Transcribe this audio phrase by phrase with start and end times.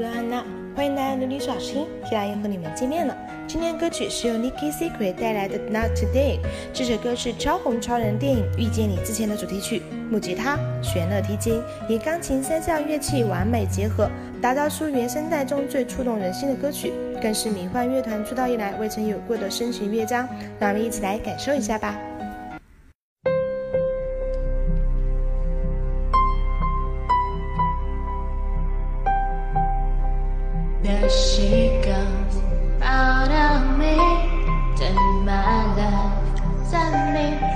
[0.00, 0.42] 布伦安娜，
[0.74, 3.14] 欢迎来到女小新，提拉又和你们见面了。
[3.46, 6.38] 今天歌曲是由 Nikki Secret 带来的《Not Today》，
[6.72, 14.08] 这首歌是超红超人电影《遇见你》之前的主题曲，木吉他、弦乐、提琴以钢琴三项乐器完美结合，
[14.40, 20.26] 打造出原声带中最触动人心的歌曲，更是迷幻乐团出道以来未曾有过的深情乐章。
[20.58, 21.94] 让我们一起来感受一下吧。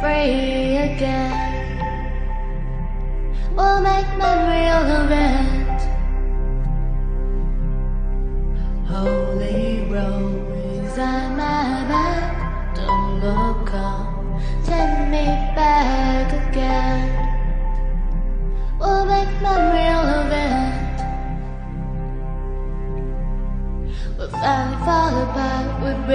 [0.05, 1.33] Free again.
[3.57, 5.81] We'll make memory of it.
[8.93, 13.54] Holy rose at my back, don't look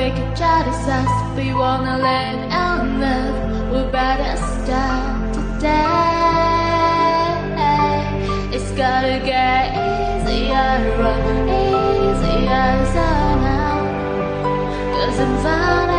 [0.09, 1.38] we break each other's hearts.
[1.38, 5.85] We wanna let out love, we better start today.
[8.51, 10.79] It's gotta get easier,
[11.47, 13.77] easier somehow.
[14.93, 15.98] Cause I'm finding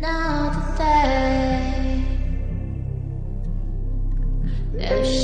[0.00, 0.60] Now the
[4.72, 5.21] there's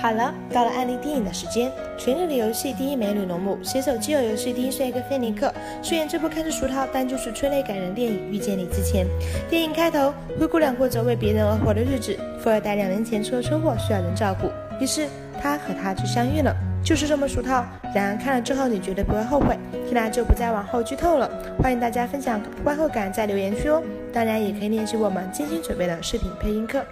[0.00, 1.70] 好了，到了案例电影的时间。
[1.98, 5.52] 《权力的游戏》第一美女龙母携手《饥饿游戏》第一帅哥菲尼克，
[5.82, 9.06] 饰演这部看似俗套但就是催泪感人电影《遇见你》之前，
[9.50, 12.16] 电影开头灰姑娘过着为别人而活的日子。
[12.42, 14.50] 富二代两年前出了车祸，需要人照顾，
[14.82, 15.06] 于是
[15.38, 16.56] 她和他就相遇了。
[16.82, 17.62] 就是这么俗套。
[17.94, 19.54] 然而看了之后，你绝对不会后悔。
[19.84, 21.30] 现在就不再往后剧透了，
[21.62, 23.82] 欢迎大家分享观后感在留言区哦。
[24.14, 26.82] 当然，也可以练习我们精心准备的视频配音课。